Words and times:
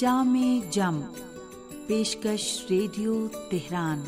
جام 0.00 0.60
جم 0.70 1.00
پیشکش 1.86 2.66
radio 2.70 3.28
Tehran. 3.50 4.02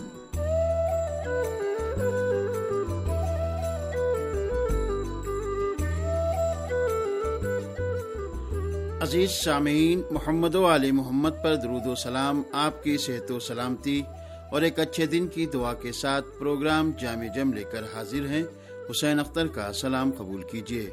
عزیز 9.03 9.31
سامعین، 9.31 10.03
محمد 10.11 10.55
و 10.55 10.67
علی 10.67 10.91
محمد 10.91 11.31
پر 11.43 11.55
درود 11.55 11.87
و 11.87 11.95
سلام، 11.95 12.43
آپ 12.53 12.85
کی 12.85 12.97
صحت 12.99 13.31
و 13.31 13.39
سلامتی 13.39 14.03
اور 14.51 14.63
ایک 14.63 14.81
اچھے 14.81 15.07
دن 15.07 15.27
کی 15.27 15.47
دعا 15.47 15.75
کے 15.75 15.93
ساتھ 15.93 16.27
پروگرام 16.39 16.93
جامع 17.01 17.27
جم 17.35 17.53
لے 17.53 17.65
کر 17.73 17.83
حاضر 17.95 18.27
ہیں۔ 18.27 18.45
حسین 18.91 19.21
اختر 19.21 19.47
کا 19.47 19.73
سلام 19.73 20.11
قبول 20.19 20.43
کیجیے۔ 20.43 20.91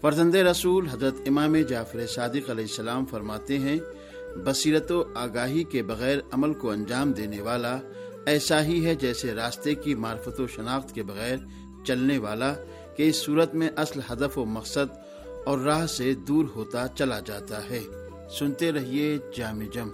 فرزند 0.00 0.34
رسول 0.34 0.88
حضرت 0.88 1.14
امام 1.26 1.56
جعفر 1.56 2.06
صادق 2.06 2.50
علیہ 2.50 2.64
السلام 2.64 3.06
فرماتے 3.06 3.58
ہیں 3.58 3.78
بصیرت 4.36 4.92
و 4.92 5.04
آگاہی 5.14 5.64
کے 5.64 5.82
بغیر 5.82 6.18
عمل 6.32 6.54
کو 6.54 6.70
انجام 6.70 7.12
دینے 7.12 7.40
والا 7.40 7.78
ایسا 8.26 8.64
ہی 8.64 8.86
ہے 8.86 8.94
جیسے 8.94 9.34
راستے 9.34 9.74
کی 9.74 9.94
معرفت 9.94 10.40
و 10.40 10.46
شناخت 10.46 10.94
کے 10.94 11.02
بغیر 11.02 11.36
چلنے 11.84 12.18
والا 12.18 12.54
کہ 12.96 13.08
اس 13.08 13.16
صورت 13.16 13.54
میں 13.54 13.68
اصل 13.76 14.00
ہدف 14.10 14.38
و 14.38 14.44
مقصد 14.44 14.94
اور 15.46 15.58
راہ 15.58 15.86
سے 15.86 16.14
دور 16.14 16.44
ہوتا 16.56 16.86
چلا 16.88 17.20
جاتا 17.20 17.70
ہے۔ 17.70 17.80
سنتے 18.38 18.72
رہیے 18.72 19.18
جامع 19.36 19.64
جم۔ 19.74 19.88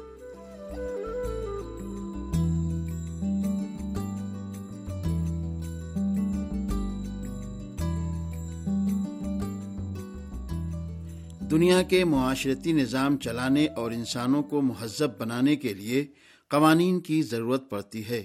دنیا 11.50 11.82
کے 11.82 12.04
معاشرتی 12.04 12.72
نظام 12.72 13.18
چلانے 13.18 13.66
اور 13.66 13.90
انسانوں 13.90 14.42
کو 14.42 14.62
مہذب 14.62 15.18
بنانے 15.18 15.56
کے 15.56 15.74
لیے 15.74 16.06
قوانین 16.48 17.00
کی 17.00 17.22
ضرورت 17.22 17.70
پڑتی 17.70 18.08
ہے۔ 18.08 18.24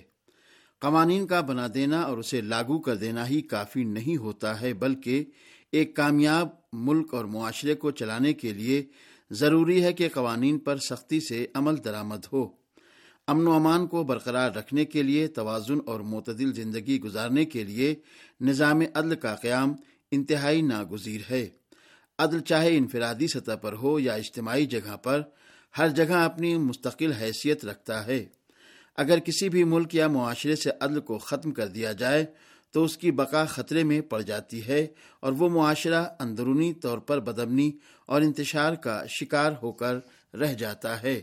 قوانین 0.81 1.27
کا 1.27 1.41
بنا 1.41 1.67
دینا 1.73 2.01
اور 2.01 2.17
اسے 2.17 2.41
لاگو 2.41 2.79
کر 2.79 2.95
دینا 2.95 3.27
ہی 3.27 3.41
کافی 3.41 3.83
نہیں 3.83 4.17
ہوتا 4.17 4.61
ہے، 4.61 4.73
بلکہ 4.73 5.23
ایک 5.71 5.95
کامیاب 5.95 6.49
ملک 6.73 7.13
اور 7.13 7.25
معاشرے 7.25 7.75
کو 7.75 7.91
چلانے 7.91 8.33
کے 8.33 8.53
لیے 8.53 8.83
ضروری 9.31 9.83
ہے 9.83 9.93
کہ 9.93 10.09
قوانین 10.13 10.59
پر 10.59 10.77
سختی 10.77 11.19
سے 11.19 11.47
عمل 11.53 11.75
درآمد 11.85 12.25
ہو۔ 12.33 12.47
امن 13.27 13.47
و 13.47 13.51
امان 13.51 13.87
کو 13.87 14.03
برقرار 14.03 14.51
رکھنے 14.51 14.85
کے 14.85 15.03
لیے، 15.03 15.27
توازن 15.27 15.77
اور 15.85 15.99
معتدل 15.99 16.53
زندگی 16.53 16.99
گزارنے 16.99 17.45
کے 17.45 17.63
لیے 17.63 17.95
نظام 18.41 18.81
عدل 18.93 19.15
کا 19.15 19.35
قیام 19.35 19.73
انتہائی 20.11 20.61
ناگزیر 20.61 21.21
ہے۔ 21.29 21.64
عدل 22.19 22.39
چاہے 22.39 22.77
انفرادی 22.77 23.27
سطح 23.27 23.55
پر 23.61 23.73
ہو 23.73 23.99
یا 23.99 24.13
اجتماعی 24.13 24.65
جگہ 24.65 24.95
پر، 24.97 25.21
ہر 25.77 25.89
جگہ 25.89 26.13
اپنی 26.13 26.57
مستقل 26.57 27.11
حیثیت 27.11 27.65
رکھتا 27.65 28.07
ہے۔ 28.07 28.25
اگر 28.97 29.19
کسی 29.19 29.49
بھی 29.49 29.63
ملک 29.63 29.95
یا 29.95 30.07
معاشرے 30.07 30.55
سے 30.55 30.69
عدل 30.79 30.99
کو 30.99 31.17
ختم 31.17 31.51
کر 31.51 31.67
دیا 31.67 31.91
جائے، 31.91 32.25
تو 32.71 32.83
اس 32.83 32.97
کی 32.97 33.11
بقا 33.11 33.45
خطرے 33.45 33.83
میں 33.83 34.01
پڑ 34.01 34.21
جاتی 34.21 34.67
ہے 34.67 34.87
اور 35.19 35.31
وہ 35.31 35.49
معاشرہ 35.49 36.05
اندرونی 36.19 36.73
طور 36.73 36.97
پر 36.97 37.19
بدمنی 37.19 37.71
اور 38.05 38.21
انتشار 38.21 38.73
کا 38.73 39.03
شکار 39.05 39.51
ہو 39.63 39.71
کر 39.71 39.95
رہ 40.35 40.53
جاتا 40.53 41.03
ہے۔ 41.03 41.21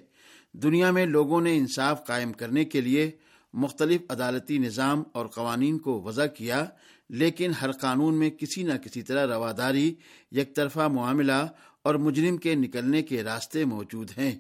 دنیا 0.53 0.91
میں 0.91 1.07
لوگوں 1.07 1.41
نے 1.41 1.57
انصاف 1.57 2.07
قائم 2.07 2.33
کرنے 2.33 2.65
کے 2.65 2.81
لیے 2.81 3.11
مختلف 3.55 4.01
عدالتی 4.09 4.59
نظام 4.59 5.03
اور 5.13 5.27
قوانین 5.27 5.79
کو 5.79 6.03
وضع 6.03 6.27
کیا 6.27 6.65
لیکن 7.13 7.53
ہر 7.61 7.73
قانون 7.73 8.15
میں 8.15 8.31
کسی 8.31 8.63
نہ 8.63 8.73
کسی 8.73 9.03
طرح 9.03 9.27
رواداری، 9.27 9.95
یک 10.33 10.57
طرفہ 10.57 10.89
معاملہ 10.89 11.47
اور 11.83 11.95
مجرم 11.95 12.37
کے 12.37 12.55
نکلنے 12.55 13.03
کے 13.03 13.23
راستے 13.23 13.65
موجود 13.65 14.11
ہیں۔ 14.19 14.33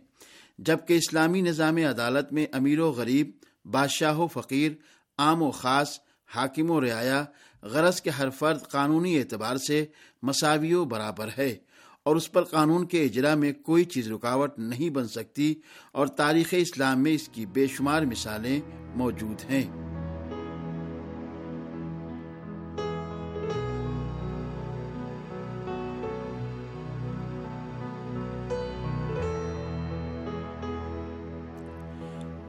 جبکہ 0.59 0.95
اسلامی 0.95 1.41
نظام 1.41 1.77
عدالت 1.77 2.33
میں 2.33 2.47
امیر 2.53 2.81
و 2.81 2.91
غریب، 2.91 3.31
بادشاہ 3.65 4.19
و 4.19 4.27
فقیر، 4.27 4.73
عام 5.19 5.43
و 5.43 5.50
خاص، 5.50 6.00
حاکم 6.34 6.71
و 6.71 6.81
رعایا، 6.81 7.25
غرض 7.62 8.00
کے 8.00 8.10
ہر 8.10 8.31
فرد 8.31 8.62
قانونی 8.62 9.19
اعتبار 9.19 9.56
سے 9.56 9.84
مساوی 10.22 10.75
و 10.75 10.84
برابر 10.84 11.28
ہے 11.39 11.56
اور 12.03 12.16
اس 12.16 12.33
پر 12.33 12.43
قانون 12.43 12.87
کے 12.87 13.04
اجرا 13.04 13.34
میں 13.34 13.53
کوئی 13.53 13.84
چیز 13.84 14.12
رکاوٹ 14.12 14.59
نہیں 14.59 14.91
بن 14.91 15.09
سکتی 15.09 15.54
اور 15.93 16.06
تاریخ 16.06 16.47
اسلام 16.53 17.03
میں 17.03 17.12
اس 17.12 17.28
کی 17.28 17.47
بے 17.47 17.66
شمار 17.66 18.03
مثالیں 18.03 18.60
موجود 18.94 19.50
ہیں۔ 19.50 19.91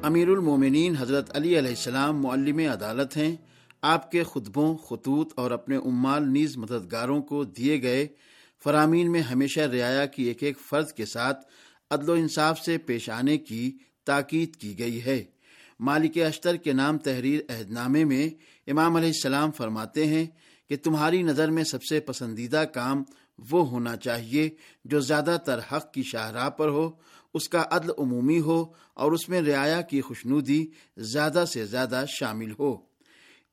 امیر 0.04 0.30
المومنین 0.30 0.96
حضرت 1.00 1.36
علی 1.36 1.60
علیہ 1.60 1.70
السلام 1.70 2.22
معلم 2.22 2.58
عدالت 2.58 3.18
ہیں۔ 3.18 3.36
آپ 3.82 4.12
کے 4.12 4.24
خطبوں، 4.24 4.78
خطوط 4.78 5.34
اور 5.36 5.52
اپنے 5.52 5.76
امال 5.76 6.28
نیز 6.28 6.58
مددگاروں 6.58 7.22
کو 7.22 7.44
دیے 7.44 7.82
گئے۔ 7.82 8.08
فرامین 8.64 9.12
میں 9.12 9.22
ہمیشہ 9.22 9.60
رعایا 9.60 10.06
کی 10.06 10.24
ایک 10.24 10.44
ایک 10.44 10.60
فرض 10.60 10.94
کے 10.94 11.06
ساتھ 11.06 11.46
عدل 11.92 12.10
و 12.10 12.14
انصاف 12.14 12.60
سے 12.60 12.78
پیش 12.78 13.10
آنے 13.10 13.38
کی 13.38 13.78
تاکید 14.06 14.56
کی 14.56 14.80
گئی 14.80 15.06
ہے۔ 15.06 15.24
مالک 15.80 16.18
اشتر 16.18 16.56
کے 16.56 16.74
نام 16.74 16.98
تحریر 16.98 17.40
عہد 17.50 17.72
نامے 17.72 18.06
میں 18.06 18.30
امام 18.68 18.96
علیہ 18.96 19.10
السلام 19.10 19.52
فرماتے 19.52 20.08
ہیں 20.08 20.26
کہ 20.70 20.76
تمہاری 20.84 21.22
نظر 21.22 21.52
میں 21.52 21.64
سب 21.64 21.84
سے 21.84 22.00
پسندیدہ 22.00 22.64
کام 22.74 23.04
وہ 23.52 23.68
ہونا 23.68 23.96
چاہیے 23.96 24.50
جو 24.86 25.00
زیادہ 25.00 25.38
تر 25.46 25.60
حق 25.72 25.94
کی 25.94 26.04
شاہراہ 26.04 26.50
پر 26.50 26.68
ہو۔ 26.68 26.92
اس 27.34 27.50
کا 27.50 27.64
عدل 27.72 27.90
عمومی 27.98 28.40
ہو 28.40 28.66
اور 28.94 29.12
اس 29.12 29.30
میں 29.30 29.42
رعایا 29.42 29.82
کی 29.82 30.02
خوشنودی 30.02 30.66
زیادہ 30.98 31.44
سے 31.54 31.66
زیادہ 31.66 32.06
شامل 32.20 32.52
ہو۔ 32.60 32.76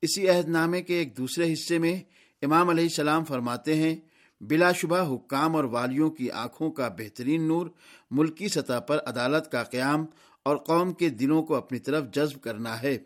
اسی 0.01 0.29
عہد 0.29 0.47
نامے 0.49 0.81
کے 0.81 0.93
ایک 0.93 1.17
دوسرے 1.17 1.53
حصے 1.53 1.77
میں 1.77 1.95
امام 2.41 2.69
علیہ 2.69 2.83
السلام 2.83 3.23
فرماتے 3.25 3.75
ہیں، 3.75 3.95
بلا 4.41 4.71
شبہ 4.71 5.15
حکام 5.15 5.55
اور 5.55 5.63
والیوں 5.63 6.09
کی 6.09 6.31
آنکھوں 6.31 6.71
کا 6.71 6.87
بہترین 6.87 7.47
نور 7.47 7.67
ملکی 8.11 8.47
سطح 8.47 8.79
پر 8.79 8.99
عدالت 9.05 9.51
کا 9.51 9.63
قیام 9.63 10.05
اور 10.43 10.57
قوم 10.57 10.93
کے 10.93 11.09
دلوں 11.09 11.43
کو 11.43 11.55
اپنی 11.55 11.79
طرف 11.79 12.03
جذب 12.13 12.41
کرنا 12.41 12.81
ہے 12.81 12.97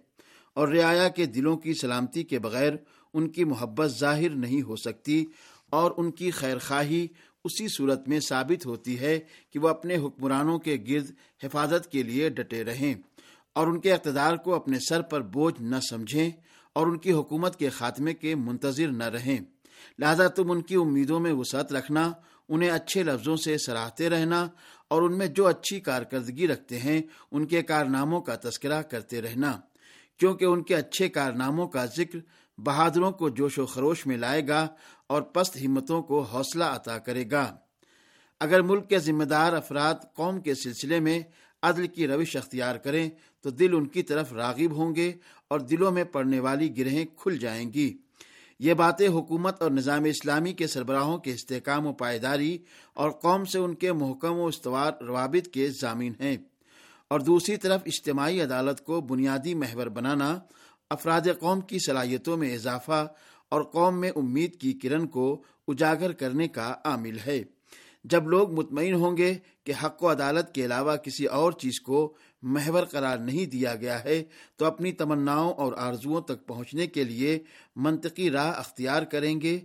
اور 0.54 0.68
رعایا 0.68 1.08
کے 1.08 1.26
دلوں 1.26 1.58
کی 1.58 1.74
سلامتی 1.74 2.24
کے 2.24 2.40
بغیر 2.40 2.74
ان 3.14 3.30
کی 3.30 3.44
محبت 3.44 3.90
ظاہر 4.00 4.30
نہیں 4.30 4.62
ہو 4.62 4.76
سکتی 4.76 5.26
اور 5.70 5.92
ان 5.98 6.12
کی 6.12 6.32
خیر 6.32 6.58
خواہی 6.60 7.08
اسی 7.46 7.68
صورت 7.68 8.08
میں 8.08 8.20
ثابت 8.20 8.66
ہوتی 8.66 9.00
ہے 9.00 9.20
کہ 9.54 9.60
وہ 9.60 9.70
اپنے 9.70 9.98
حکمرانوں 9.98 10.60
کے 10.60 10.78
گرد 10.90 11.12
حفاظت 11.44 11.92
کے 11.92 12.04
لیے 12.04 12.30
ڈٹے 12.30 12.64
رہیں 12.64 12.94
اور 13.54 13.68
ان 13.68 13.80
کے 13.80 13.94
اقتدار 13.94 14.36
کو 14.36 14.56
اپنے 14.56 14.78
سر 14.90 15.02
پر 15.02 15.22
بوجھ 15.22 15.62
نہ 15.62 15.76
سمجھیں 15.90 16.30
اور 16.74 16.88
ان 16.88 16.98
کی 16.98 17.12
حکومت 17.12 17.60
کے 17.60 17.70
خاتمے 17.70 18.14
کے 18.14 18.36
منتظر 18.36 18.88
نہ 18.88 19.04
رہیں۔ 19.04 19.38
لہذا 20.00 20.28
تم 20.28 20.52
ان 20.52 20.62
کی 20.62 20.76
امیدوں 20.76 21.20
میں 21.20 21.34
وسعت 21.34 21.74
رکھنا، 21.74 22.12
انہیں 22.50 22.70
اچھے 22.70 23.04
لفظوں 23.04 23.36
سے 23.36 23.58
سراہتے 23.58 24.10
رہنا 24.10 24.48
اور 24.88 25.02
ان 25.02 25.18
میں 25.18 25.28
جو 25.28 25.48
اچھی 25.48 25.80
کارکردگی 25.80 26.48
رکھتے 26.48 26.80
ہیں، 26.80 27.02
ان 27.32 27.46
کے 27.46 27.62
کارناموں 27.62 28.22
کا 28.22 28.36
تذکرہ 28.36 28.82
کرتے 28.82 29.22
رہنا، 29.22 29.60
کیونکہ 30.20 30.46
ان 30.46 30.64
کے 30.64 30.76
اچھے 30.76 31.10
کارناموں 31.10 31.68
کا 31.68 31.86
ذکر 31.86 32.20
بہادروں 32.58 33.12
کو 33.12 33.30
جوش 33.30 33.60
و 33.60 33.66
خروش 33.66 34.06
میں 34.06 34.18
لائے 34.18 34.48
گا 34.48 34.68
اور 35.08 35.22
پست 35.22 35.58
ہمتوں 35.66 36.04
کو 36.04 36.22
حوصلہ 36.22 36.64
عطا 36.64 36.98
کرے 36.98 37.24
گا۔ 37.32 37.56
اگر 38.40 38.62
ملک 38.62 38.90
کے 38.90 39.00
ذمہ 39.00 39.24
دار 39.24 39.54
افراد 39.54 39.94
قوم 40.16 40.42
کے 40.42 40.56
سلسلے 40.56 41.00
میں 41.00 41.20
عدل 41.64 41.88
کی 41.88 42.08
روش 42.08 42.36
اختیار 42.36 42.76
کریں، 42.76 43.10
تو 43.42 43.50
دل 43.50 43.76
ان 43.76 43.88
کی 43.88 44.04
طرف 44.04 44.34
راغب 44.34 44.72
ہوں 44.72 44.96
گے 44.96 45.14
اور 45.48 45.60
دلوں 45.60 45.92
میں 45.92 46.04
پڑنے 46.04 46.40
والی 46.40 46.78
گرہیں 46.78 47.06
کھل 47.18 47.38
جائیں 47.38 47.74
گی۔ 47.74 47.98
یہ 48.60 48.74
باتیں 48.74 49.08
حکومت 49.08 49.62
اور 49.62 49.72
نظام 49.72 50.04
اسلامی 50.04 50.54
کے 50.54 50.68
سربراہوں 50.68 51.18
کے 51.18 51.32
استحکام 51.32 51.88
و 51.88 51.94
پائیداری 51.94 52.58
اور 52.94 53.12
قوم 53.12 53.46
سے 53.46 53.60
ان 53.60 53.76
کے 53.76 53.94
محکم 53.94 54.38
و 54.38 54.46
استوار 54.46 55.04
روابط 55.04 55.48
کے 55.48 55.70
ضامین 55.70 56.14
ہیں۔ 56.20 56.38
اور 57.08 57.20
دوسری 57.20 57.58
طرف 57.58 57.82
اجتماعی 57.86 58.42
عدالت 58.42 58.84
کو 58.84 59.02
بنیادی 59.02 59.54
محور 59.54 59.88
بنانا 59.88 60.40
افراد 60.96 61.28
قوم 61.40 61.62
کی 61.62 61.80
صلاحیتوں 61.80 62.38
میں 62.38 62.54
اضافہ 62.54 63.08
اور 63.50 63.62
قوم 63.64 64.00
میں 64.00 64.12
امید 64.16 64.56
کی 64.56 64.74
کرن 64.74 65.08
کو 65.08 65.42
اجاگر 65.68 66.12
کرنے 66.12 66.48
کا 66.48 66.74
عامل 66.86 67.18
ہے۔ 67.28 67.44
جب 68.04 68.28
لوگ 68.28 68.52
مطمئن 68.52 68.94
ہوں 68.94 69.18
گے 69.18 69.34
کہ 69.64 69.74
حق 69.84 70.04
و 70.04 70.12
عدالت 70.12 70.54
کے 70.54 70.66
علاوہ 70.66 70.96
کسی 70.96 71.26
اور 71.26 71.52
چیز 71.52 71.80
کو 71.80 72.14
محور 72.42 72.84
قرار 72.84 73.18
نہیں 73.18 73.46
دیا 73.46 73.76
گیا 73.76 74.04
ہے، 74.04 74.24
تو 74.58 74.66
اپنی 74.66 74.92
تمناؤں 74.92 75.54
اور 75.54 75.74
آرزوؤں 75.78 76.22
تک 76.22 76.46
پہنچنے 76.48 76.88
کے 76.88 77.04
لیے 77.04 77.38
منطقی 77.76 78.30
راہ 78.30 78.52
اختیار 78.58 79.04
کریں 79.04 79.42
گے۔ 79.42 79.60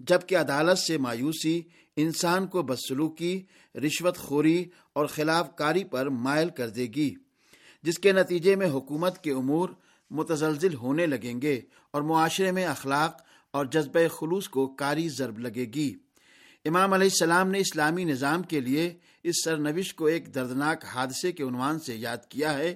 جبکہ 0.00 0.36
عدالت 0.36 0.78
سے 0.78 0.98
مایوسی، 0.98 1.60
انسان 1.96 2.46
کو 2.46 2.62
بدسلوکی، 2.62 3.42
رشوت 3.74 4.18
خوری 4.18 4.64
اور 4.92 5.06
خلاف 5.06 5.54
کاری 5.56 5.84
پر 5.84 6.08
مائل 6.08 6.48
کر 6.48 6.68
دے 6.68 6.86
گی، 6.96 7.14
جس 7.82 7.98
کے 7.98 8.12
نتیجے 8.12 8.56
میں 8.56 8.70
حکومت 8.70 9.22
کے 9.24 9.32
امور 9.32 9.68
متزلزل 10.10 10.74
ہونے 10.74 11.06
لگیں 11.06 11.42
گے 11.42 11.60
اور 11.90 12.02
معاشرے 12.02 12.50
میں 12.50 12.66
اخلاق 12.66 13.22
اور 13.50 13.66
جذبہ 13.66 14.08
خلوص 14.08 14.48
کو 14.48 14.66
کاری 14.66 15.08
ضرب 15.08 15.38
لگے 15.38 15.64
گی۔ 15.64 15.94
امام 16.64 16.92
علیہ 16.92 17.06
السلام 17.06 17.50
نے 17.50 17.58
اسلامی 17.58 18.04
نظام 18.04 18.42
کے 18.42 18.60
لیے 18.60 18.98
اس 19.22 19.34
سرنوش 19.44 19.94
کو 19.94 20.04
ایک 20.04 20.34
دردناک 20.34 20.84
حادثے 20.84 21.32
کے 21.32 21.42
عنوان 21.42 21.78
سے 21.78 21.96
یاد 21.96 22.16
کیا 22.28 22.58
ہے۔ 22.58 22.74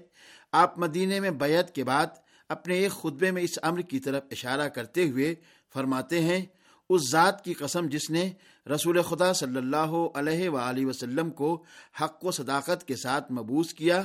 آپ 0.53 0.79
مدینے 0.79 1.21
میں 1.21 1.31
بیعت 1.31 1.75
کے 1.75 1.85
بعد 1.85 2.07
اپنے 2.49 2.75
ایک 2.75 2.91
خطبے 2.91 3.31
میں 3.31 3.43
اس 3.43 3.59
امر 3.63 3.81
کی 3.81 4.01
طرف 4.01 4.23
اشارہ 4.31 4.69
کرتے 4.69 5.09
ہوئے 5.09 5.35
فرماتے 5.75 6.21
ہیں، 6.21 6.47
اس 6.91 7.01
ذات 7.11 7.45
کی 7.45 7.53
قسم 7.53 7.87
جس 7.87 8.11
نے 8.11 8.33
رسول 8.67 9.03
خدا 9.03 9.33
صلی 9.33 9.57
اللہ 9.57 9.95
علیہ 10.15 10.49
وآلہ 10.49 10.87
وسلم 10.87 11.31
کو 11.31 11.65
حق 12.01 12.25
و 12.25 12.31
صداقت 12.31 12.87
کے 12.87 12.97
ساتھ 12.97 13.33
مبوس 13.33 13.75
کیا 13.75 14.03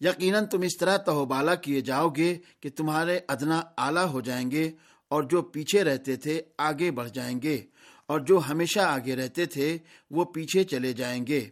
یقیناً 0.00 0.46
تم 0.46 0.62
اس 0.62 0.76
طرح 0.76 0.96
تہوبالا 0.96 1.54
کیے 1.54 1.80
جاؤ 1.80 2.08
گے 2.08 2.38
کہ 2.60 2.70
تمہارے 2.76 3.20
ادنا 3.28 3.62
اعلیٰ 3.78 4.06
ہو 4.06 4.20
جائیں 4.20 4.50
گے 4.50 4.70
اور 5.08 5.22
جو 5.22 5.42
پیچھے 5.42 5.84
رہتے 5.84 6.16
تھے 6.16 6.42
آگے 6.58 6.90
بڑھ 6.90 7.08
جائیں 7.10 7.42
گے 7.42 7.62
اور 8.06 8.20
جو 8.20 8.40
ہمیشہ 8.48 8.80
آگے 8.80 9.16
رہتے 9.16 9.46
تھے 9.46 9.78
وہ 10.10 10.24
پیچھے 10.24 10.64
چلے 10.64 10.92
جائیں 10.92 11.26
گے۔ 11.26 11.48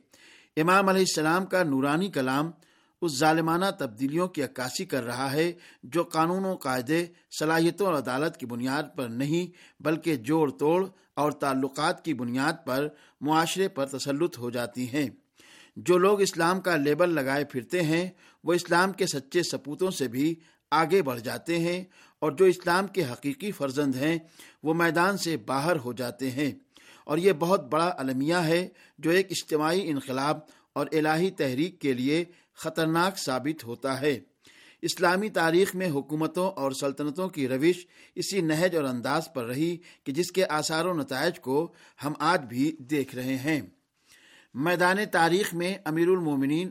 امام 0.56 0.88
علیہ 0.88 1.00
السلام 1.00 1.46
کا 1.46 1.62
نورانی 1.62 2.10
کلام 2.10 2.50
اس 3.02 3.18
ظالمانہ 3.18 3.64
تبدیلیوں 3.78 4.28
کی 4.28 4.42
عکاسی 4.42 4.84
کر 4.84 5.04
رہا 5.04 5.32
ہے 5.32 5.52
جو 5.82 6.02
قانون 6.02 6.44
و 6.44 6.54
قاعدے، 6.54 7.06
صلاحیتوں 7.38 7.86
اور 7.86 7.94
عدالت 7.94 8.36
کی 8.36 8.46
بنیاد 8.46 8.82
پر 8.96 9.08
نہیں 9.08 9.52
بلکہ 9.82 10.16
جوڑ 10.16 10.50
توڑ 10.50 10.86
اور 11.14 11.32
تعلقات 11.32 12.04
کی 12.04 12.14
بنیاد 12.14 12.66
پر 12.66 12.88
معاشرے 13.20 13.68
پر 13.68 13.86
تسلط 13.86 14.38
ہو 14.38 14.50
جاتی 14.50 14.92
ہیں۔ 14.92 15.08
جو 15.76 15.98
لوگ 15.98 16.20
اسلام 16.20 16.60
کا 16.60 16.76
لیبل 16.76 17.14
لگائے 17.14 17.44
پھرتے 17.44 17.82
ہیں 17.82 18.10
وہ 18.44 18.52
اسلام 18.52 18.92
کے 18.92 19.06
سچے 19.06 19.42
سپوتوں 19.42 19.90
سے 19.90 20.08
بھی 20.08 20.34
آگے 20.70 21.02
بڑھ 21.02 21.20
جاتے 21.20 21.58
ہیں 21.58 21.84
اور 22.18 22.32
جو 22.32 22.44
اسلام 22.44 22.86
کے 22.86 23.04
حقیقی 23.04 23.52
فرزند 23.52 23.94
ہیں، 23.94 24.18
وہ 24.62 24.74
میدان 24.74 25.16
سے 25.16 25.36
باہر 25.36 25.76
ہو 25.76 25.92
جاتے 25.92 26.30
ہیں۔ 26.30 26.52
اور 27.06 27.18
یہ 27.18 27.32
بہت 27.32 27.68
بڑا 27.68 27.94
المیہ 27.96 28.34
ہے 28.34 28.68
جو 28.98 29.10
ایک 29.10 29.26
اجتماعی 29.30 29.90
انقلاب 29.90 30.38
اور 30.72 30.86
الہی 30.92 31.30
تحریک 31.30 31.80
کے 31.80 31.92
لیے 31.92 32.24
خطرناک 32.54 33.18
ثابت 33.18 33.64
ہوتا 33.64 34.00
ہے۔ 34.00 34.20
اسلامی 34.82 35.28
تاریخ 35.28 35.74
میں 35.74 35.90
حکومتوں 35.90 36.50
اور 36.50 36.72
سلطنتوں 36.72 37.28
کی 37.28 37.48
روش 37.48 37.86
اسی 38.14 38.40
نہج 38.40 38.76
اور 38.76 38.84
انداز 38.84 39.22
پر 39.34 39.44
رہی 39.44 39.76
کہ 40.04 40.12
جس 40.12 40.32
کے 40.32 40.44
آثار 40.46 40.84
و 40.84 40.94
نتائج 40.94 41.40
کو 41.40 41.72
ہم 42.04 42.12
آج 42.18 42.40
بھی 42.40 42.76
دیکھ 42.78 43.14
رہے 43.14 43.36
ہیں۔ 43.36 43.60
میدان 44.54 44.96
تاریخ 45.12 45.54
میں 45.54 45.74
امیر 45.84 46.08
المومنین 46.08 46.70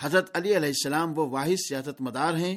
حضرت 0.00 0.36
علی 0.36 0.56
علیہ 0.56 0.68
السلام 0.68 1.18
وہ 1.18 1.28
واحد 1.28 1.60
سیاست 1.68 2.00
مدار 2.00 2.34
ہیں 2.34 2.56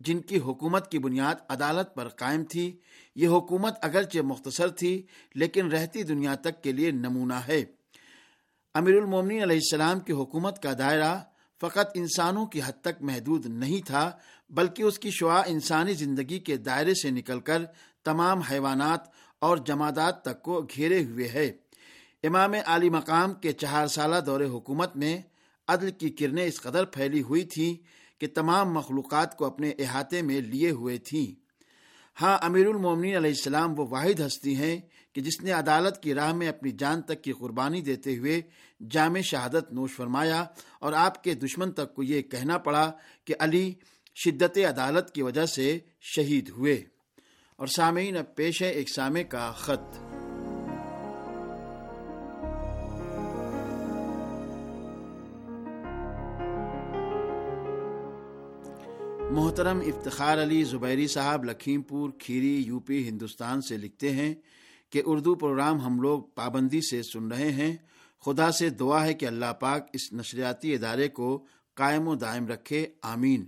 جن 0.00 0.18
کی 0.18 0.38
حکومت 0.38 0.90
کی 0.90 0.98
بنیاد 0.98 1.34
عدالت 1.48 1.94
پر 1.94 2.08
قائم 2.08 2.44
تھی۔ 2.44 2.80
یہ 3.14 3.28
حکومت 3.28 3.74
اگرچہ 3.82 4.18
مختصر 4.18 4.68
تھی، 4.68 5.06
لیکن 5.34 5.66
رہتی 5.66 6.02
دنیا 6.02 6.34
تک 6.34 6.62
کے 6.62 6.72
لیے 6.72 6.90
نمونہ 6.90 7.34
ہے۔ 7.48 7.64
امیر 8.74 8.96
المومنین 8.96 9.42
علیہ 9.42 9.56
السلام 9.56 10.00
کی 10.00 10.12
حکومت 10.12 10.62
کا 10.62 10.72
دائرہ 10.78 11.18
فقط 11.60 11.90
انسانوں 11.94 12.46
کی 12.46 12.60
حد 12.64 12.80
تک 12.80 13.02
محدود 13.02 13.46
نہیں 13.46 13.86
تھا، 13.86 14.10
بلکہ 14.50 14.82
اس 14.82 14.98
کی 14.98 15.10
شعا 15.10 15.42
انسانی 15.46 15.94
زندگی 15.94 16.38
کے 16.38 16.56
دائرے 16.56 16.94
سے 16.94 17.10
نکل 17.10 17.40
کر 17.40 17.62
تمام 18.04 18.38
حیوانات 18.38 19.00
اور 19.38 19.56
جمادات 19.56 20.22
تک 20.22 20.42
کو 20.42 20.66
گھیرے 20.76 21.04
ہوئے 21.04 21.28
ہے۔ 21.28 21.52
امام 22.22 22.52
علی 22.66 22.90
مقام 22.90 23.34
کے 23.34 23.52
چار 23.52 23.86
سالہ 23.86 24.20
دور 24.26 24.40
حکومت 24.40 24.96
میں 24.96 25.18
عدل 25.72 25.90
کی 25.90 26.10
کرنیں 26.10 26.44
اس 26.44 26.60
قدر 26.60 26.84
پھیلی 26.84 27.22
ہوئی 27.22 27.44
تھیں 27.44 27.74
کہ 28.20 28.26
تمام 28.34 28.72
مخلوقات 28.72 29.36
کو 29.36 29.44
اپنے 29.44 29.72
احاطے 29.78 30.22
میں 30.22 30.40
لیے 30.40 30.70
ہوئے 30.70 30.98
تھیں۔ 30.98 31.40
ہاں 32.22 32.38
امیر 32.42 32.66
المومنین 32.66 33.16
علیہ 33.16 33.30
السلام 33.30 33.78
وہ 33.78 33.86
واحد 33.90 34.20
ہستی 34.20 34.56
ہیں 34.56 34.80
کہ 35.12 35.20
جس 35.20 35.40
نے 35.40 35.50
عدالت 35.50 36.02
کی 36.02 36.14
راہ 36.14 36.32
میں 36.32 36.48
اپنی 36.48 36.70
جان 36.70 37.02
تک 37.02 37.22
کی 37.22 37.32
قربانی 37.32 37.80
دیتے 37.80 38.16
ہوئے 38.16 38.40
جامع 38.90 39.20
شہادت 39.20 39.72
نوش 39.72 39.90
فرمایا 39.96 40.44
اور 40.80 40.92
آپ 40.92 41.24
کے 41.24 41.34
دشمن 41.34 41.72
تک 41.72 41.94
کو 41.94 42.02
یہ 42.02 42.22
کہنا 42.22 42.58
پڑا 42.58 42.92
کہ 43.24 43.34
علی 43.38 43.74
شدت 44.24 44.58
عدالت 44.58 45.10
کی 45.10 45.22
وجہ 45.22 45.46
سے 45.46 45.78
شہید 46.00 46.48
ہوئے۔ 46.48 46.84
اور 47.56 47.66
سامعین، 47.66 48.16
اب 48.16 48.34
پیش 48.34 48.62
ہے 48.62 48.70
ایک 48.70 48.88
سامع 48.94 49.22
کا 49.22 49.52
خط۔ 49.52 50.09
محترم 59.32 59.80
افتخار 59.80 60.42
علی 60.42 60.64
زبیری 60.64 61.06
صاحب 61.06 61.44
لکھیم 61.44 61.82
پور 61.82 62.10
کھیری 62.18 62.62
یو 62.66 62.80
پی 62.80 63.08
ہندوستان 63.08 63.62
سے 63.62 63.76
لکھتے 63.76 64.10
ہیں 64.10 64.34
کہ 64.90 65.02
اردو 65.06 65.34
پروگرام 65.34 65.80
ہم 65.80 66.00
لوگ 66.00 66.22
پابندی 66.22 66.80
سے 66.90 67.02
سن 67.02 67.32
رہے 67.32 67.52
ہیں۔ 67.52 67.76
خدا 68.24 68.52
سے 68.52 68.70
دعا 68.70 69.04
ہے 69.04 69.14
کہ 69.14 69.26
اللہ 69.26 69.52
پاک 69.60 69.88
اس 69.92 70.12
نشریاتی 70.12 70.74
ادارے 70.74 71.08
کو 71.08 71.46
قائم 71.74 72.08
و 72.08 72.14
دائم 72.14 72.46
رکھے۔ 72.46 72.86
آمین۔ 73.02 73.44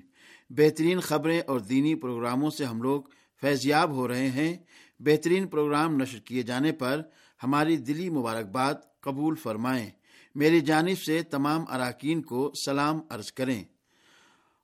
بہترین 0.50 1.00
خبریں 1.00 1.40
اور 1.46 1.61
دینی 1.61 1.94
پروگراموں 1.94 2.50
سے 2.50 2.64
ہم 2.64 2.82
لوگ 2.82 3.02
فیضیاب 3.40 3.90
ہو 3.90 4.08
رہے 4.08 4.31
ہیں۔ 4.31 4.56
بہترین 5.00 5.46
پروگرام 5.46 5.96
نشر 5.96 6.19
کیے 6.19 6.43
جانے 6.43 6.73
پر 6.73 7.02
ہماری 7.43 7.76
دلی 7.76 8.11
مبارکباد 8.11 8.75
قبول 9.00 9.34
فرمائیں۔ 9.34 9.90
میری 10.34 10.61
جانب 10.61 10.99
سے 10.99 11.23
تمام 11.23 11.64
اراکین 11.69 12.23
کو 12.23 12.52
سلام 12.67 13.00
عرض 13.11 13.32
کریں۔ 13.32 13.64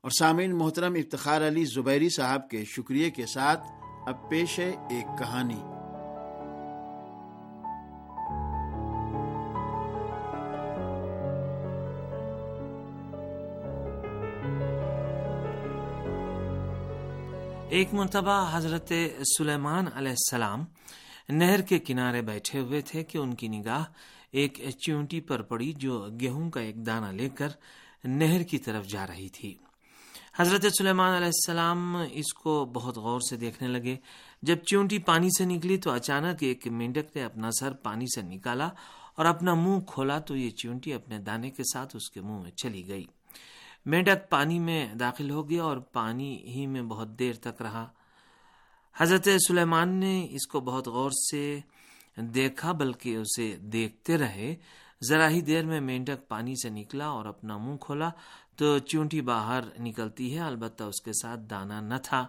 اور 0.00 0.10
سامعین 0.10 0.54
محترم 0.54 0.94
افتخار 0.94 1.48
علی 1.48 1.64
زبیری 1.64 2.08
صاحب 2.08 2.50
کے 2.50 2.64
شکریہ 2.64 3.10
کے 3.10 3.26
ساتھ 3.26 3.60
اب 4.06 4.28
پیش 4.30 4.58
ہے 4.58 4.70
ایک 4.90 5.06
کہانی۔ 5.18 5.60
ایک 17.70 17.94
مرتبہ 17.94 18.50
حضرت 18.52 18.92
سلیمان 19.38 19.84
علیہ 19.94 20.10
السلام 20.10 20.64
نہر 21.28 21.60
کے 21.60 21.78
کنارے 21.78 22.22
بیٹھے 22.22 22.60
ہوئے 22.60 22.80
تھے 22.80 23.04
کہ 23.04 23.18
ان 23.18 23.34
کی 23.34 23.48
نگاہ 23.48 23.84
ایک 24.30 24.58
چونٹی 24.86 25.20
پر 25.20 25.42
پڑی 25.42 25.72
جو 25.72 26.08
گیہوں 26.20 26.50
کا 26.50 26.60
ایک 26.60 26.86
دانہ 26.86 27.12
لے 27.12 27.28
کر 27.28 27.48
نہر 28.04 28.42
کی 28.42 28.58
طرف 28.58 28.86
جا 28.86 29.06
رہی 29.06 29.28
تھی۔ 29.28 29.54
حضرت 30.40 30.66
سلیمان 30.78 31.14
علیہ 31.14 31.26
السلام 31.26 31.96
اس 32.10 32.32
کو 32.34 32.64
بہت 32.64 32.96
غور 32.96 33.20
سے 33.20 33.36
دیکھنے 33.36 33.68
لگے۔ 33.68 33.96
جب 34.42 34.56
چونٹی 34.56 34.98
پانی 34.98 35.28
سے 35.38 35.44
نکلی 35.44 35.76
تو 35.76 35.90
اچانک 35.90 36.42
ایک 36.42 36.66
مینڈک 36.66 37.16
نے 37.16 37.22
اپنا 37.22 37.50
سر 37.50 37.72
پانی 37.72 38.04
سے 38.14 38.22
نکالا 38.22 38.68
اور 39.14 39.24
اپنا 39.24 39.54
منہ 39.54 39.80
کھولا 39.80 40.18
تو 40.18 40.36
یہ 40.36 40.50
چونٹی 40.50 40.94
اپنے 40.94 41.18
دانے 41.18 41.50
کے 41.50 41.62
ساتھ 41.72 41.96
اس 41.96 42.10
کے 42.10 42.20
منہ 42.20 42.42
میں 42.42 42.50
چلی 42.50 42.88
گئی۔ 42.88 43.04
مینڈک 43.86 44.30
پانی 44.30 44.58
میں 44.58 44.94
داخل 44.94 45.30
ہو 45.30 45.50
گیا 45.50 45.62
اور 45.62 45.76
پانی 45.76 46.42
ہی 46.42 46.66
میں 46.66 46.82
بہت 46.82 47.18
دیر 47.18 47.32
تک 47.32 47.62
رہا۔ 47.62 47.86
حضرت 48.96 49.28
سلیمان 49.48 49.88
نے 49.88 50.26
اس 50.30 50.46
کو 50.46 50.60
بہت 50.60 50.88
غور 50.88 51.10
سے 51.10 51.60
دیکھا 52.16 52.72
بلکہ 52.72 53.16
اسے 53.16 53.56
دیکھتے 53.56 54.16
رہے۔ 54.16 54.54
ذرا 55.02 55.28
ہی 55.28 55.40
دیر 55.40 55.66
میں 55.66 55.80
مینڈک 55.80 56.28
پانی 56.28 56.54
سے 56.62 56.68
نکلا 56.68 57.06
اور 57.06 57.24
اپنا 57.24 57.56
منہ 57.56 57.76
کھولا 57.76 58.10
تو 58.56 58.78
چونٹی 58.78 59.20
باہر 59.20 59.60
نکلتی 59.80 60.34
ہے۔ 60.34 60.40
البتہ 60.40 60.84
اس 60.84 61.00
کے 61.00 61.12
ساتھ 61.12 61.40
دانا 61.40 61.80
نہ 61.80 61.94
تھا۔ 62.02 62.26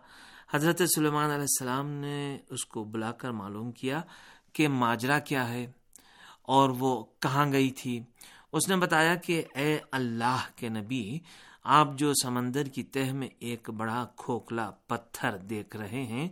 حضرت 0.51 0.81
سلیمان 0.95 1.25
علیہ 1.25 1.41
السلام 1.41 1.89
نے 1.89 2.37
اس 2.49 2.65
کو 2.65 2.83
بلا 2.83 3.11
کر 3.11 3.31
معلوم 3.31 3.71
کیا 3.71 4.01
کہ 4.53 4.67
ماجرا 4.67 5.19
کیا 5.19 5.49
ہے 5.49 5.71
اور 6.41 6.69
وہ 6.69 7.03
کہاں 7.19 7.51
گئی 7.51 7.69
تھی۔ 7.69 8.03
اس 8.51 8.69
نے 8.69 8.75
بتایا 8.75 9.15
کہ 9.15 9.43
اے 9.55 9.79
اللہ 9.91 10.37
کے 10.55 10.69
نبی، 10.69 11.19
آپ 11.63 11.87
جو 11.95 12.13
سمندر 12.23 12.63
کی 12.63 12.83
تہ 12.83 13.13
میں 13.13 13.29
ایک 13.39 13.69
بڑا 13.69 14.07
کھوکھلا 14.15 14.71
پتھر 14.87 15.37
دیکھ 15.37 15.75
رہے 15.75 16.03
ہیں، 16.03 16.29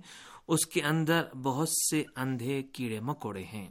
اس 0.48 0.65
کے 0.65 0.82
اندر 0.82 1.24
بہت 1.44 1.70
سے 1.70 2.03
اندھے 2.15 2.63
کیڑے 2.63 3.00
مکوڑے 3.00 3.44
ہیں۔ 3.44 3.70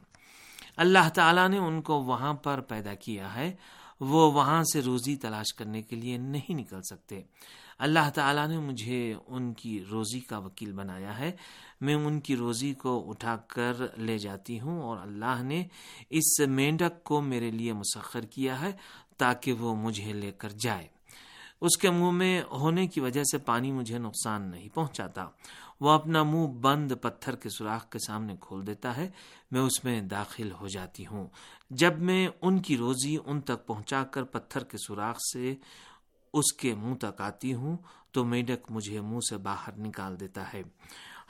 اللہ 0.77 1.09
تعالیٰ 1.15 1.49
نے 1.49 1.59
ان 1.59 1.83
کو 1.83 2.03
وہاں 2.03 2.35
پر 2.35 2.61
پیدا 2.61 2.95
کیا 2.95 3.35
ہے، 3.35 3.55
وہ 4.01 4.33
وہاں 4.33 4.65
سے 4.73 4.83
روزی 4.83 5.17
تلاش 5.17 5.55
کرنے 5.55 5.83
کے 5.83 5.97
لیے 5.97 6.17
نہیں 6.17 6.55
نکل 6.55 6.83
سکتے۔ 6.83 7.23
اللہ 7.79 8.11
تعالیٰ 8.15 8.49
نے 8.49 8.59
مجھے 8.59 9.15
ان 9.27 9.55
کی 9.55 9.85
روزی 9.91 10.21
کا 10.21 10.39
وکیل 10.39 10.73
بنایا 10.73 11.19
ہے۔ 11.19 11.33
میں 11.81 11.95
ان 11.95 12.21
کی 12.21 12.37
روزی 12.37 12.75
کو 12.75 13.11
اٹھا 13.11 13.37
کر 13.37 13.73
لے 13.99 14.19
جاتی 14.19 14.61
ہوں 14.61 14.83
اور 14.83 14.97
اللہ 14.99 15.43
نے 15.43 15.65
اس 16.11 16.41
مینڈک 16.41 17.05
کو 17.05 17.21
میرے 17.21 17.51
لیے 17.51 17.73
مسخر 17.73 18.21
کیا 18.21 18.61
ہے 18.61 18.73
تاکہ 19.17 19.53
وہ 19.53 19.77
مجھے 19.77 20.13
لے 20.13 20.33
کر 20.33 20.49
جائے۔ 20.49 20.96
اس 21.61 21.77
کے 21.77 21.91
منہ 21.91 22.11
میں 22.11 22.43
ہونے 22.43 22.87
کی 22.87 23.01
وجہ 23.01 23.25
سے 23.25 23.39
پانی 23.39 23.73
مجھے 23.73 23.99
نقصان 23.99 24.43
نہیں 24.43 24.69
پہنچاتا۔ 24.75 25.27
وہ 25.81 25.91
اپنا 25.91 26.23
منہ 26.23 26.47
بند 26.47 26.93
پتھر 27.03 27.37
کے 27.37 27.49
سوراخ 27.49 27.91
کے 27.91 27.99
سامنے 27.99 28.37
کھول 28.41 28.67
دیتا 28.67 28.97
ہے، 28.97 29.11
میں 29.51 29.61
اس 29.61 29.85
میں 29.85 30.01
داخل 30.01 30.53
ہو 30.53 30.69
جاتی 30.69 31.07
ہوں۔ 31.07 31.27
جب 31.71 31.99
میں 31.99 32.29
ان 32.43 32.59
کی 32.59 32.77
روزی 32.77 33.17
ان 33.27 33.41
تک 33.41 33.67
پہنچا 33.67 34.05
کر 34.05 34.23
پتھر 34.23 34.65
کے 34.65 34.79
سوراخ 34.79 35.17
سے 35.33 35.55
اس 36.33 36.53
کے 36.53 36.75
منہ 36.75 36.95
تک 36.95 37.21
آتی 37.21 37.55
ہوں، 37.55 37.77
تو 38.11 38.25
میڈک 38.25 38.71
مجھے 38.71 39.01
منہ 39.01 39.19
سے 39.31 39.37
باہر 39.37 39.79
نکال 39.79 40.21
دیتا 40.21 40.53
ہے۔ 40.53 40.63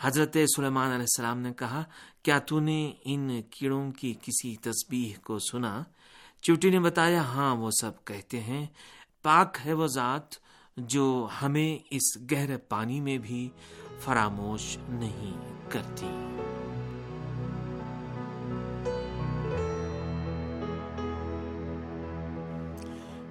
حضرت 0.00 0.36
سلیمان 0.56 0.86
علیہ 0.86 1.00
السلام 1.00 1.38
نے 1.38 1.52
کہا، 1.52 1.84
کیا 2.22 2.38
تو 2.38 2.60
نے 2.60 2.92
ان 3.04 3.42
کیڑوں 3.42 3.92
کی 3.92 4.14
کسی 4.22 4.56
تسبیح 4.56 5.14
کو 5.24 5.38
سنا؟ 5.38 5.82
چوٹی 6.42 6.70
نے 6.70 6.80
بتایا 6.80 7.22
ہاں 7.22 7.56
وہ 7.56 7.70
سب 7.80 8.04
کہتے 8.04 8.40
ہیں۔ 8.40 8.66
پاک 9.26 9.56
ہے 9.66 9.72
وہ 9.72 9.86
ذات 9.86 10.34
جو 10.76 11.28
ہمیں 11.42 11.84
اس 11.90 12.18
گہرے 12.32 12.56
پانی 12.56 13.00
میں 13.00 13.18
بھی 13.18 13.50
فراموش 14.00 14.78
نہیں 14.88 15.70
کرتی۔ 15.70 16.06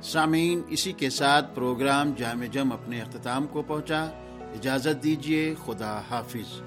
سامعین، 0.04 0.62
اسی 0.68 0.92
کے 0.92 1.10
ساتھ 1.10 1.56
پروگرام 1.56 2.14
جامع 2.18 2.46
جم 2.46 2.72
اپنے 2.72 3.02
اختتام 3.02 3.48
کو 3.48 3.62
پہنچا۔ 3.62 4.04
اجازت 4.40 5.04
دیجیے 5.04 5.56
خدا 5.66 6.02
حافظ۔ 6.10 6.62